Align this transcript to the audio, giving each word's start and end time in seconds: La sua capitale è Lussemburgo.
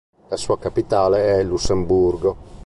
La 0.29 0.35
sua 0.35 0.57
capitale 0.57 1.25
è 1.37 1.43
Lussemburgo. 1.43 2.35